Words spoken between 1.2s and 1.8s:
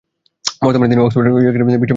বিশ্ববিদ্যালয়ে লেখাপড়া